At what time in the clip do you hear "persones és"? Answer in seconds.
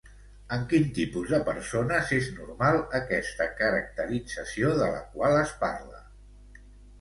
1.49-2.29